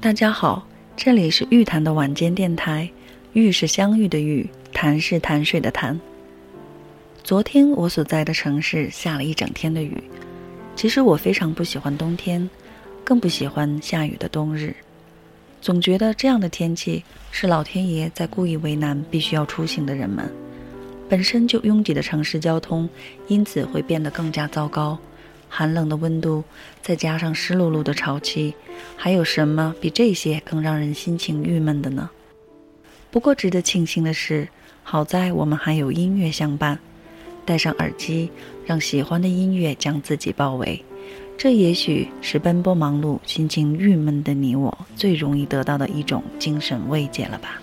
[0.00, 2.88] 大家好，这里是玉谈的晚间电台。
[3.34, 6.00] 玉是相遇的玉，潭是潭水的潭。
[7.22, 10.02] 昨天我所在的城市下了一整天的雨。
[10.74, 12.48] 其实我非常不喜欢冬天，
[13.04, 14.74] 更不喜欢下雨的冬日。
[15.60, 20.26] 总觉得这样的天气是老天爷在故意为难必须要出行的人们。
[21.10, 22.88] 本身就拥挤的城市交通，
[23.28, 24.98] 因此会变得更加糟糕。
[25.56, 26.42] 寒冷的温度，
[26.82, 28.52] 再加上湿漉漉的潮气，
[28.96, 32.10] 还有什么比这些更让人心情郁闷的呢？
[33.12, 34.48] 不过值得庆幸的是，
[34.82, 36.76] 好在我们还有音乐相伴。
[37.44, 38.28] 戴上耳机，
[38.66, 40.84] 让喜欢的音乐将自己包围，
[41.38, 47.62] 这也许是奔波忙碌、心情郁闷的你我最容易得到的一种精神慰藉了吧。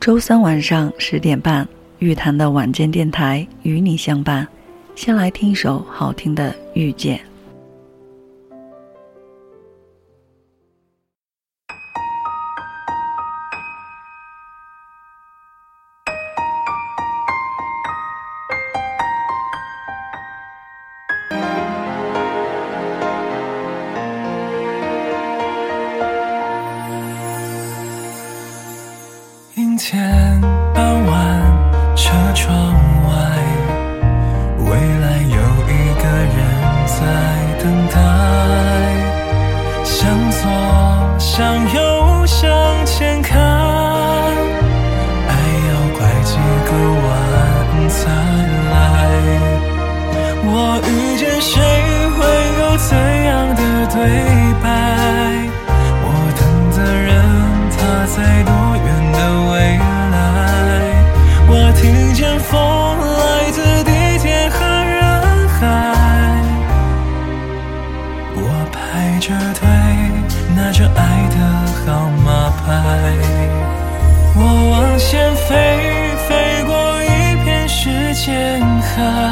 [0.00, 4.48] 周三晚上十点半，玉潭的晚间电台与你相伴。
[4.94, 7.18] 先来听一首好听的《遇见》。
[78.94, 79.31] 间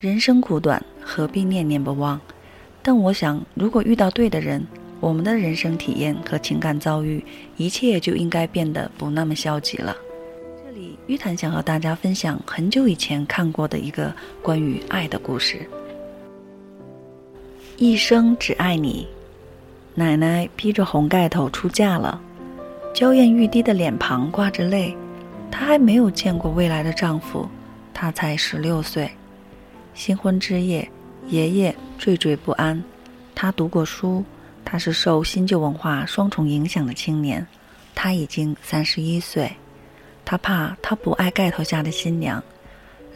[0.00, 2.20] 人生苦短，何必念念不忘？
[2.84, 4.64] 但我想，如果遇到对的人，
[5.00, 7.20] 我们的人生体验和情感遭遇，
[7.56, 9.96] 一切就应该变得不那么消极了。
[10.64, 15.68] 这里，玉檀想和大家分享很久以前看过的一个关于爱的故事。
[17.76, 19.04] 一生只爱你，
[19.96, 22.20] 奶奶披着红盖头出嫁了，
[22.94, 24.96] 娇艳欲滴的脸庞挂着泪。
[25.50, 27.48] 她还没有见过未来的丈夫，
[27.92, 29.10] 她才十六岁。
[29.98, 30.88] 新婚之夜，
[31.28, 32.80] 爷爷惴惴不安。
[33.34, 34.24] 他读过书，
[34.64, 37.44] 他是受新旧文化双重影响的青年。
[37.96, 39.50] 他已经三十一岁，
[40.24, 42.40] 他怕他不爱盖头下的新娘。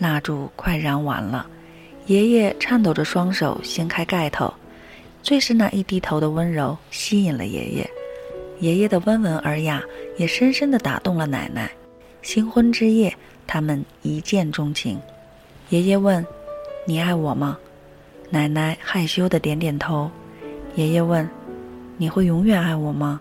[0.01, 1.47] 蜡烛快燃完了，
[2.07, 4.53] 爷爷颤抖着双手掀开盖头，
[5.23, 7.89] 最是那一低头的温柔吸引了爷爷。
[8.59, 9.81] 爷爷的温文尔雅
[10.19, 11.71] 也深深地打动了奶奶。
[12.23, 13.17] 新婚之夜，
[13.47, 15.01] 他们一见钟情。
[15.69, 16.27] 爷爷问。
[16.85, 17.57] 你爱我吗？
[18.29, 20.11] 奶奶害羞的点点头。
[20.75, 21.29] 爷爷问
[21.97, 23.21] ：“你会永远爱我吗？”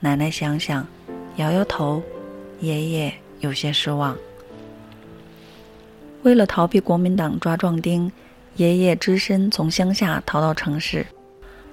[0.00, 0.86] 奶奶想想，
[1.36, 2.02] 摇摇头。
[2.60, 4.16] 爷爷有些失望。
[6.22, 8.10] 为了逃避国民党抓壮丁，
[8.56, 11.06] 爷爷只身从乡下逃到城市。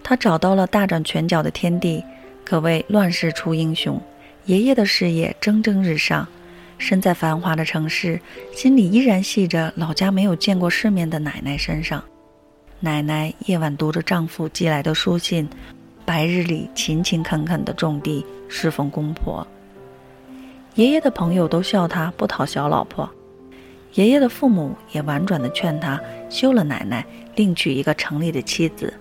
[0.04, 2.04] 他找到了大展拳脚的天地，
[2.44, 4.02] 可谓乱世出英雄。
[4.46, 6.28] 爷爷的事业蒸蒸日上。
[6.84, 8.20] 身在繁华的城市，
[8.52, 12.04] 心里依然系着老家没有见过世面的奶奶身上。
[12.82, 15.48] 奶奶夜晚读着丈夫寄来的书信，
[16.04, 19.48] 白日里勤勤恳恳地种地侍奉公婆。
[20.76, 23.10] 爷爷的朋友都笑他不讨小老婆，
[23.94, 25.98] 爷爷的父母也婉转地劝他
[26.30, 28.94] 休了奶奶，另娶一个城里的妻子，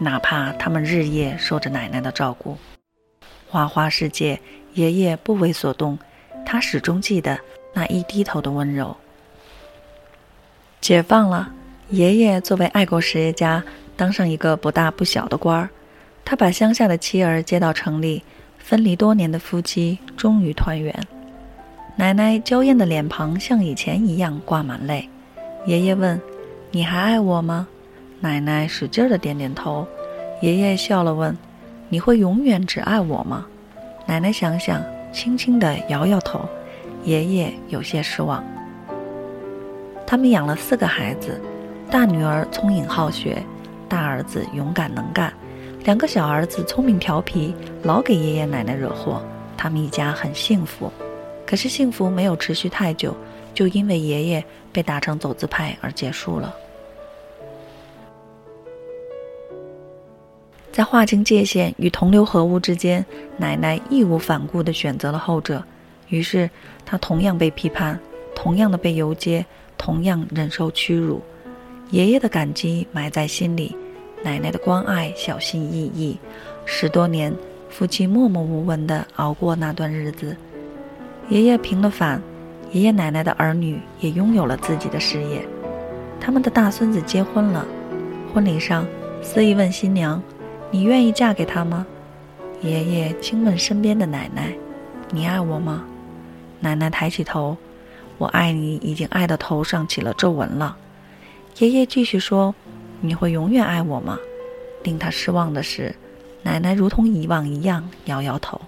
[0.00, 2.56] 哪怕他们日夜受着奶奶的照顾。
[3.48, 4.40] 花花世界，
[4.72, 5.96] 爷爷不为所动。
[6.44, 7.38] 他始终记得
[7.72, 8.96] 那一低头的温柔。
[10.80, 11.50] 解放了，
[11.90, 13.62] 爷爷作为爱国实业家，
[13.96, 15.68] 当上一个不大不小的官儿。
[16.24, 18.22] 他把乡下的妻儿接到城里，
[18.58, 20.94] 分离多年的夫妻终于团圆。
[21.96, 25.08] 奶奶娇艳的脸庞像以前一样挂满泪。
[25.66, 26.20] 爷爷问
[26.70, 27.68] ：“你还爱我吗？”
[28.20, 29.86] 奶奶使劲的点点头。
[30.40, 31.36] 爷爷笑了问
[31.88, 33.46] ：“你会永远只爱我吗？”
[34.06, 34.82] 奶奶想想，
[35.14, 36.46] 轻轻地摇摇头。
[37.04, 38.44] 爷爷有些失望。
[40.06, 41.40] 他们养了四个孩子，
[41.90, 43.40] 大女儿聪颖好学，
[43.88, 45.32] 大儿子勇敢能干。
[45.84, 49.22] 两个小儿子聪明调皮，老给爷爷奶奶惹祸。
[49.56, 50.90] 他们一家很幸福，
[51.46, 53.14] 可是幸福没有持续太久，
[53.54, 56.54] 就因为爷爷被打成走资派而结束了。
[60.74, 63.06] 在划清界限与同流合污之间，
[63.36, 65.62] 奶奶义无反顾地选择了后者。
[66.08, 66.50] 于是，
[66.84, 67.96] 她同样被批判，
[68.34, 69.46] 同样的被游街，
[69.78, 71.22] 同样忍受屈辱。
[71.90, 73.76] 爷爷的感激埋在心里。
[74.24, 76.18] 奶奶的关爱小心翼翼，
[76.64, 77.32] 十多年，
[77.70, 80.36] 夫妻默默无闻地熬过那段日子。
[81.28, 82.20] 爷爷平了反，
[82.72, 85.46] 爷爷奶奶的儿女也拥有了自己的事业。
[86.20, 87.64] 他们的大孙子结婚了，
[88.34, 88.84] 婚礼上，
[89.22, 90.20] 司仪问新娘
[90.74, 91.86] ：“你愿意嫁给他吗？”
[92.60, 94.52] 爷爷轻问身边的奶奶
[95.12, 95.84] ：“你爱我吗？”
[96.58, 97.56] 奶奶抬起头
[98.18, 100.76] ：“我爱你，已经爱到头上起了皱纹了。”
[101.58, 102.52] 爷爷继续说。
[103.00, 104.18] 你会永远爱我吗？
[104.82, 105.94] 令他失望的是，
[106.42, 108.58] 奶奶如同以往一样摇摇头。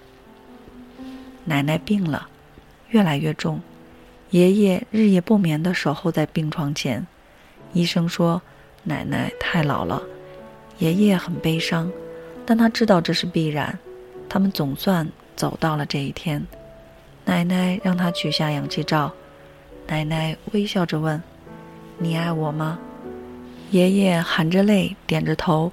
[1.46, 2.28] 奶奶病了，
[2.90, 3.58] 越来越重，
[4.30, 7.06] 爷爷日夜不眠地守候在病床前。
[7.72, 8.42] 医生说，
[8.82, 10.02] 奶奶太老了。
[10.78, 11.90] 爷爷很悲伤，
[12.44, 13.78] 但他知道这是必然。
[14.28, 16.44] 他们总算走到了这一天。
[17.24, 19.12] 奶奶让他取下氧气罩。
[19.86, 21.20] 奶奶微笑着问
[21.98, 22.78] ：“你爱我吗？”
[23.70, 25.72] 爷爷含着泪，点着头。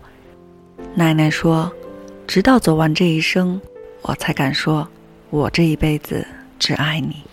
[0.96, 1.72] 奶奶说
[2.26, 3.60] ：“直到走完这一生，
[4.04, 4.88] 我才敢说，
[5.30, 6.26] 我这一辈子
[6.58, 7.24] 只爱你。”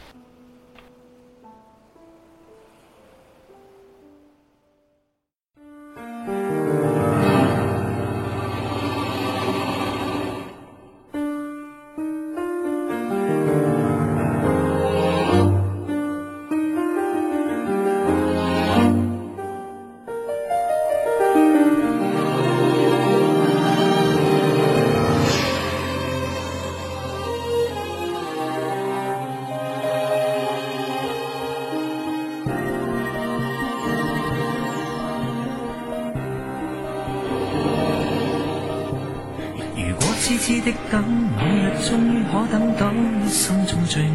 [40.30, 42.92] 痴痴的等，某日终于可等到
[43.26, 44.14] 心中最爱。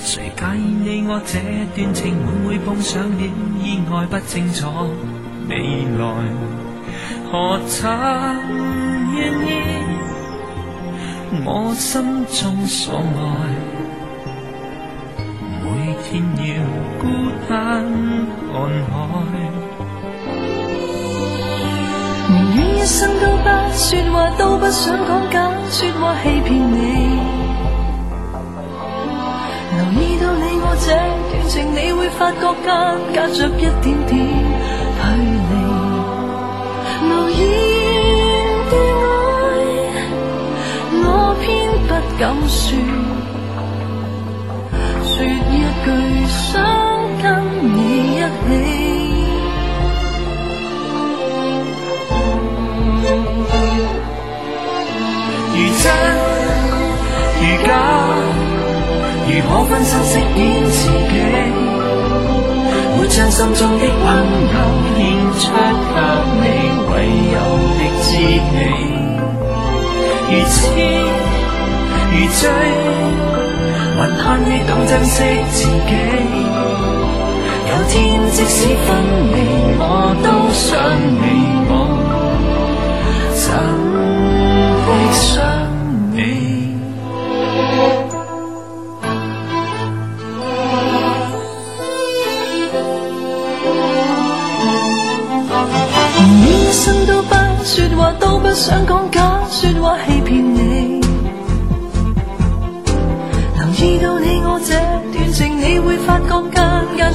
[0.00, 1.38] 谁介意你我这
[1.76, 3.22] 段情会会碰上了
[3.62, 4.66] 意外不清楚
[5.48, 5.54] 未
[5.96, 6.02] 来？
[7.30, 7.88] 何曾
[9.14, 9.48] 愿意
[11.44, 13.54] 我心中所爱？
[15.62, 16.48] 每天要
[16.98, 17.06] 孤
[17.48, 17.54] 单
[18.50, 18.58] 看
[18.90, 19.69] 海。
[22.60, 26.76] 你一生都不说话，都不想讲假说话欺骗你。
[29.76, 30.92] 留意到你我这
[31.30, 32.68] 段情，你会发觉间
[33.14, 35.00] 隔着一点点距
[35.48, 35.50] 离。
[37.02, 37.40] 无言
[38.68, 39.48] 的爱，
[41.02, 41.04] 我
[41.40, 41.48] 偏
[41.88, 42.68] 不敢说，
[59.70, 61.14] 分身饰演自己，
[62.98, 64.06] 没将心中的温
[64.50, 64.54] 柔
[64.96, 64.98] 献
[65.38, 65.42] 出
[65.94, 65.96] 给
[66.40, 66.42] 你，
[66.90, 66.92] 唯
[67.30, 67.38] 有
[67.78, 68.08] 的知
[68.50, 68.52] 己。
[70.28, 70.58] 如痴
[72.10, 72.42] 如醉，
[73.96, 75.14] 还盼你懂珍惜
[75.52, 75.92] 自己。
[77.68, 77.94] 有天
[78.32, 78.88] 即使分
[79.30, 79.36] 离，
[79.78, 79.82] 我
[80.24, 80.66] 都想
[81.22, 81.24] 你
[81.68, 81.72] 我。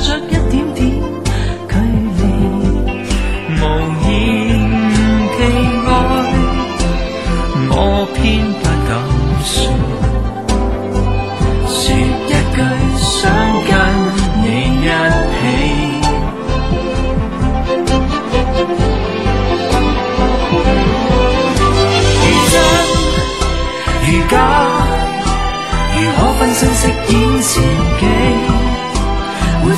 [0.06, 0.80] 着一点点
[1.68, 1.74] 距
[2.18, 2.22] 离，
[3.58, 3.62] 无
[4.06, 4.08] 言
[5.36, 5.38] 寄
[5.88, 5.90] 爱，
[7.72, 7.74] 我
[8.14, 8.16] 偏
[8.62, 8.90] 不敢
[9.44, 9.56] 说，
[11.68, 12.00] 说一
[12.54, 12.58] 句
[13.00, 13.10] 想
[13.68, 13.72] 家。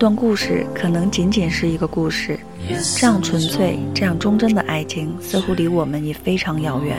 [0.00, 2.40] 段故事可能仅仅是一个故事，
[2.96, 6.98] 这样纯粹、这样忠贞的爱情，似乎离我们也非常遥远。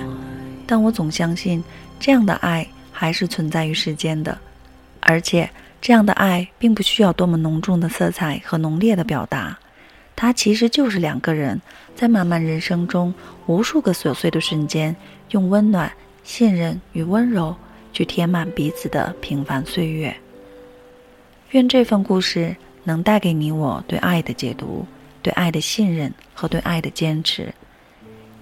[0.67, 1.63] 但我总相信，
[1.99, 4.37] 这样的爱还是存在于世间的，
[4.99, 5.49] 而且
[5.81, 9.57] 这样的爱并不需要多么浓重的色彩和浓烈的表达，
[10.15, 11.59] 它其实就是两个人
[11.95, 13.11] 在漫漫人生中
[13.47, 14.95] 无数个琐碎的瞬间，
[15.31, 15.91] 用温暖、
[16.23, 17.55] 信任与温柔
[17.91, 20.15] 去填满彼此的平凡岁月。
[21.49, 24.85] 愿这份故事能带给你我对爱的解读，
[25.21, 27.53] 对爱的信任和对爱的坚持，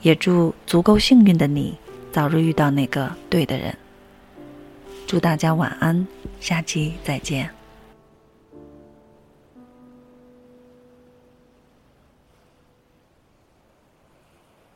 [0.02, 1.78] 也祝足够幸运的你
[2.12, 3.76] 早日遇到那个对的人。
[5.06, 6.08] 祝大家晚安，
[6.40, 7.59] 下期再见。